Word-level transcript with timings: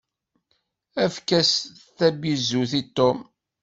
Efk-as 1.05 1.51
tabizut 1.97 2.71
i 2.79 2.81
Tom! 2.95 3.17